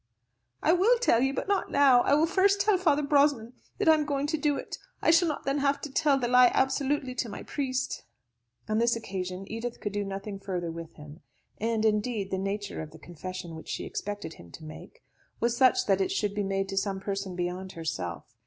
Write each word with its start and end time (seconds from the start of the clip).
"I 0.63 0.73
will 0.73 0.97
tell 0.97 1.21
you, 1.21 1.31
but 1.31 1.47
not 1.47 1.69
now. 1.69 2.01
I 2.01 2.15
will 2.15 2.25
first 2.25 2.59
tell 2.59 2.75
Father 2.79 3.03
Brosnan 3.03 3.53
that 3.77 3.87
I 3.87 3.93
am 3.93 4.03
going 4.05 4.25
to 4.25 4.35
do 4.35 4.57
it; 4.57 4.79
I 4.99 5.11
shall 5.11 5.27
not 5.27 5.43
then 5.45 5.59
have 5.59 5.79
told 5.79 6.21
the 6.21 6.27
lie 6.27 6.49
absolutely 6.55 7.13
to 7.13 7.29
my 7.29 7.43
priest." 7.43 8.03
On 8.67 8.79
this 8.79 8.95
occasion 8.95 9.45
Edith 9.47 9.79
could 9.79 9.93
do 9.93 10.03
nothing 10.03 10.39
further 10.39 10.71
with 10.71 10.93
him; 10.95 11.19
and, 11.59 11.85
indeed, 11.85 12.31
the 12.31 12.39
nature 12.39 12.81
of 12.81 12.89
the 12.89 12.97
confession 12.97 13.53
which 13.53 13.69
she 13.69 13.85
expected 13.85 14.33
him 14.33 14.49
to 14.53 14.63
make 14.65 15.03
was 15.39 15.55
such 15.55 15.85
that 15.85 16.01
it 16.01 16.11
should 16.11 16.33
be 16.33 16.41
made 16.41 16.67
to 16.69 16.77
some 16.77 16.99
person 16.99 17.35
beyond 17.35 17.73
herself. 17.73 18.25